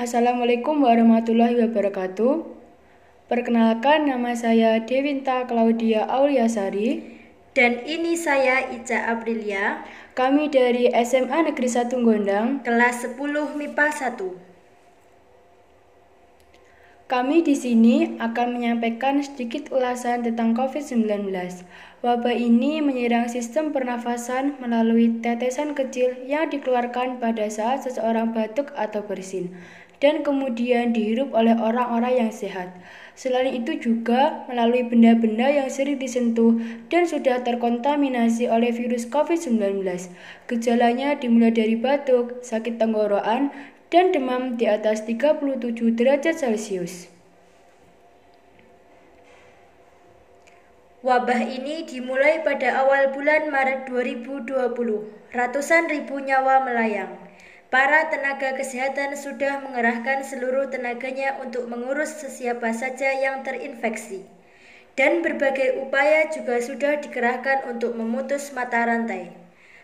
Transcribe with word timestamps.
Assalamualaikum 0.00 0.80
warahmatullahi 0.80 1.60
wabarakatuh. 1.60 2.48
Perkenalkan 3.28 4.08
nama 4.08 4.32
saya 4.32 4.80
Dewinta 4.80 5.44
Claudia 5.44 6.08
Auliasari. 6.08 7.04
Dan 7.52 7.84
ini 7.84 8.16
saya 8.16 8.64
Ica 8.72 9.12
Aprilia, 9.12 9.84
Kami 10.16 10.48
dari 10.48 10.88
SMA 11.04 11.52
Negeri 11.52 11.68
1 11.68 11.92
Gondang. 12.00 12.64
kelas 12.64 13.12
10 13.12 13.52
MIPA 13.52 13.86
1. 14.16 14.40
Kami 17.04 17.42
di 17.44 17.58
sini 17.58 18.16
akan 18.22 18.56
menyampaikan 18.56 19.20
sedikit 19.20 19.68
ulasan 19.68 20.24
tentang 20.24 20.56
COVID-19. 20.56 21.28
Wabah 22.00 22.32
ini 22.32 22.80
menyerang 22.80 23.28
sistem 23.28 23.74
pernafasan 23.74 24.56
melalui 24.62 25.20
tetesan 25.20 25.76
kecil 25.76 26.16
yang 26.24 26.48
dikeluarkan 26.48 27.20
pada 27.20 27.50
saat 27.52 27.84
seseorang 27.84 28.32
batuk 28.32 28.72
atau 28.78 29.04
bersin 29.04 29.52
dan 30.00 30.24
kemudian 30.24 30.96
dihirup 30.96 31.30
oleh 31.36 31.52
orang-orang 31.54 32.26
yang 32.26 32.32
sehat. 32.32 32.72
Selain 33.12 33.52
itu 33.52 33.76
juga 33.76 34.48
melalui 34.48 34.80
benda-benda 34.80 35.52
yang 35.52 35.68
sering 35.68 36.00
disentuh 36.00 36.56
dan 36.88 37.04
sudah 37.04 37.44
terkontaminasi 37.44 38.48
oleh 38.48 38.72
virus 38.72 39.04
COVID-19. 39.12 39.84
Gejalanya 40.48 41.20
dimulai 41.20 41.52
dari 41.52 41.76
batuk, 41.76 42.40
sakit 42.40 42.80
tenggorokan, 42.80 43.52
dan 43.92 44.16
demam 44.16 44.56
di 44.56 44.64
atas 44.64 45.04
37 45.04 45.60
derajat 45.92 46.32
Celcius. 46.40 47.12
Wabah 51.00 51.44
ini 51.44 51.84
dimulai 51.88 52.44
pada 52.44 52.84
awal 52.84 53.12
bulan 53.12 53.48
Maret 53.48 53.88
2020. 53.88 54.48
Ratusan 55.32 55.88
ribu 55.88 56.20
nyawa 56.20 56.60
melayang. 56.64 57.29
Para 57.70 58.10
tenaga 58.10 58.58
kesehatan 58.58 59.14
sudah 59.14 59.62
mengerahkan 59.62 60.26
seluruh 60.26 60.74
tenaganya 60.74 61.38
untuk 61.38 61.70
mengurus 61.70 62.18
sesiapa 62.18 62.74
saja 62.74 63.14
yang 63.14 63.46
terinfeksi. 63.46 64.26
Dan 64.98 65.22
berbagai 65.22 65.78
upaya 65.78 66.26
juga 66.34 66.58
sudah 66.58 66.98
dikerahkan 66.98 67.70
untuk 67.70 67.94
memutus 67.94 68.50
mata 68.50 68.82
rantai, 68.82 69.30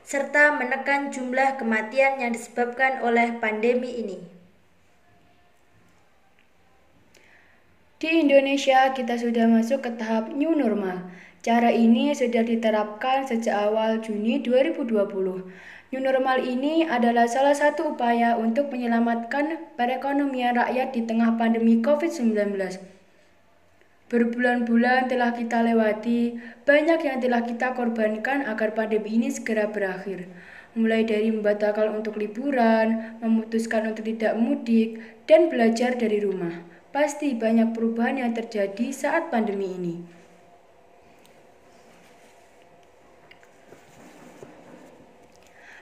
serta 0.02 0.58
menekan 0.58 1.14
jumlah 1.14 1.62
kematian 1.62 2.18
yang 2.18 2.34
disebabkan 2.34 3.06
oleh 3.06 3.38
pandemi 3.38 4.02
ini. 4.02 4.18
Di 8.02 8.26
Indonesia, 8.26 8.92
kita 8.98 9.14
sudah 9.14 9.46
masuk 9.46 9.86
ke 9.86 9.94
tahap 9.94 10.34
new 10.34 10.58
normal. 10.58 11.06
Cara 11.46 11.70
ini 11.70 12.10
sudah 12.10 12.42
diterapkan 12.42 13.22
sejak 13.22 13.54
awal 13.54 14.02
Juni 14.02 14.42
2020. 14.42 14.90
New 15.94 16.02
normal 16.02 16.42
ini 16.42 16.82
adalah 16.82 17.30
salah 17.30 17.54
satu 17.54 17.94
upaya 17.94 18.34
untuk 18.34 18.74
menyelamatkan 18.74 19.78
perekonomian 19.78 20.58
rakyat 20.58 20.90
di 20.90 21.06
tengah 21.06 21.38
pandemi 21.38 21.78
COVID-19. 21.78 22.50
Berbulan-bulan 24.10 25.06
telah 25.06 25.38
kita 25.38 25.62
lewati, 25.62 26.34
banyak 26.66 26.98
yang 27.06 27.22
telah 27.22 27.46
kita 27.46 27.78
korbankan 27.78 28.42
agar 28.42 28.74
pandemi 28.74 29.14
ini 29.14 29.30
segera 29.30 29.70
berakhir. 29.70 30.26
Mulai 30.74 31.06
dari 31.06 31.30
membatalkan 31.30 31.94
untuk 31.94 32.18
liburan, 32.18 33.22
memutuskan 33.22 33.94
untuk 33.94 34.02
tidak 34.02 34.34
mudik, 34.34 34.98
dan 35.30 35.46
belajar 35.46 35.94
dari 35.94 36.18
rumah. 36.18 36.66
Pasti 36.90 37.38
banyak 37.38 37.70
perubahan 37.70 38.18
yang 38.18 38.34
terjadi 38.34 38.90
saat 38.90 39.30
pandemi 39.30 39.70
ini. 39.78 40.15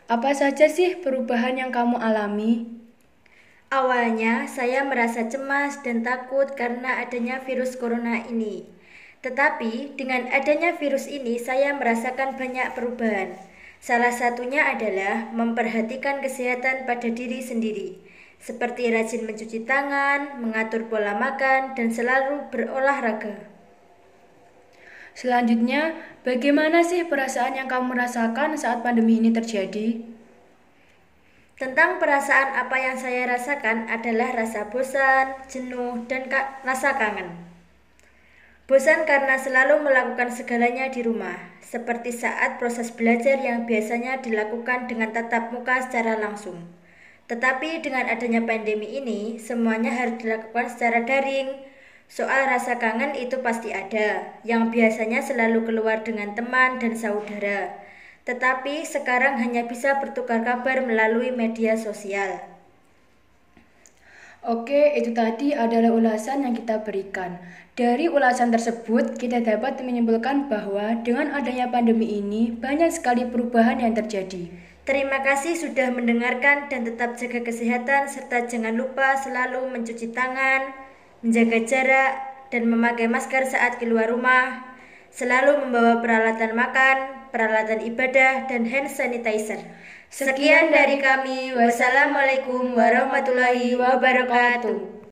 Apa 0.04 0.36
saja 0.36 0.68
sih 0.68 1.00
perubahan 1.00 1.56
yang 1.56 1.72
kamu 1.72 1.96
alami? 1.96 2.68
Awalnya 3.72 4.44
saya 4.44 4.84
merasa 4.84 5.32
cemas 5.32 5.80
dan 5.80 6.04
takut 6.04 6.52
karena 6.52 7.00
adanya 7.00 7.40
virus 7.40 7.80
corona 7.80 8.20
ini. 8.28 8.68
Tetapi 9.24 9.96
dengan 9.96 10.28
adanya 10.28 10.76
virus 10.76 11.08
ini 11.08 11.40
saya 11.40 11.72
merasakan 11.72 12.36
banyak 12.36 12.76
perubahan. 12.76 13.32
Salah 13.80 14.12
satunya 14.12 14.76
adalah 14.76 15.32
memperhatikan 15.32 16.20
kesehatan 16.20 16.84
pada 16.84 17.08
diri 17.08 17.40
sendiri, 17.40 17.96
seperti 18.36 18.92
rajin 18.92 19.24
mencuci 19.24 19.64
tangan, 19.64 20.36
mengatur 20.36 20.84
pola 20.92 21.16
makan, 21.16 21.72
dan 21.72 21.88
selalu 21.88 22.52
berolahraga. 22.52 23.53
Selanjutnya, 25.14 25.94
bagaimana 26.26 26.82
sih 26.82 27.06
perasaan 27.06 27.54
yang 27.54 27.70
kamu 27.70 27.94
rasakan 27.94 28.58
saat 28.58 28.82
pandemi 28.82 29.22
ini 29.22 29.30
terjadi? 29.30 30.02
Tentang 31.54 32.02
perasaan 32.02 32.66
apa 32.66 32.76
yang 32.82 32.98
saya 32.98 33.30
rasakan 33.30 33.86
adalah 33.86 34.34
rasa 34.34 34.74
bosan, 34.74 35.38
jenuh, 35.46 36.02
dan 36.10 36.26
ka 36.26 36.58
rasa 36.66 36.98
kangen. 36.98 37.30
Bosan 38.66 39.06
karena 39.06 39.38
selalu 39.38 39.86
melakukan 39.86 40.34
segalanya 40.34 40.90
di 40.90 41.06
rumah, 41.06 41.38
seperti 41.62 42.10
saat 42.10 42.58
proses 42.58 42.90
belajar 42.90 43.38
yang 43.38 43.70
biasanya 43.70 44.18
dilakukan 44.18 44.90
dengan 44.90 45.14
tatap 45.14 45.54
muka 45.54 45.78
secara 45.86 46.18
langsung. 46.18 46.58
Tetapi 47.30 47.86
dengan 47.86 48.10
adanya 48.10 48.42
pandemi 48.42 48.98
ini, 48.98 49.38
semuanya 49.38 49.94
harus 49.94 50.18
dilakukan 50.18 50.66
secara 50.74 51.06
daring. 51.06 51.54
Soal 52.14 52.46
rasa 52.46 52.78
kangen 52.78 53.18
itu 53.18 53.42
pasti 53.42 53.74
ada, 53.74 54.38
yang 54.46 54.70
biasanya 54.70 55.18
selalu 55.18 55.66
keluar 55.66 56.06
dengan 56.06 56.30
teman 56.38 56.78
dan 56.78 56.94
saudara. 56.94 57.74
Tetapi 58.22 58.86
sekarang 58.86 59.42
hanya 59.42 59.66
bisa 59.66 59.98
bertukar 59.98 60.46
kabar 60.46 60.78
melalui 60.86 61.34
media 61.34 61.74
sosial. 61.74 62.38
Oke, 64.46 64.94
itu 64.94 65.10
tadi 65.10 65.58
adalah 65.58 65.90
ulasan 65.90 66.46
yang 66.46 66.54
kita 66.54 66.86
berikan. 66.86 67.42
Dari 67.74 68.06
ulasan 68.06 68.54
tersebut, 68.54 69.18
kita 69.18 69.42
dapat 69.42 69.82
menyimpulkan 69.82 70.46
bahwa 70.46 71.02
dengan 71.02 71.34
adanya 71.34 71.66
pandemi 71.66 72.22
ini, 72.22 72.54
banyak 72.54 72.94
sekali 72.94 73.26
perubahan 73.26 73.82
yang 73.82 73.90
terjadi. 73.90 74.54
Terima 74.86 75.18
kasih 75.26 75.58
sudah 75.58 75.90
mendengarkan 75.90 76.70
dan 76.70 76.86
tetap 76.86 77.18
jaga 77.18 77.42
kesehatan 77.42 78.06
serta 78.06 78.46
jangan 78.46 78.78
lupa 78.78 79.18
selalu 79.18 79.66
mencuci 79.66 80.14
tangan, 80.14 80.83
menjaga 81.24 81.58
jarak, 81.64 82.12
dan 82.52 82.70
memakai 82.70 83.08
masker 83.08 83.48
saat 83.48 83.80
keluar 83.80 84.12
rumah. 84.12 84.62
Selalu 85.10 85.66
membawa 85.66 86.04
peralatan 86.04 86.52
makan, 86.54 86.96
peralatan 87.32 87.80
ibadah, 87.82 88.46
dan 88.46 88.68
hand 88.68 88.92
sanitizer. 88.92 89.58
Sekian 90.12 90.70
dari 90.70 91.02
kami. 91.02 91.50
Wassalamualaikum 91.56 92.76
warahmatullahi 92.78 93.74
wabarakatuh. 93.74 95.03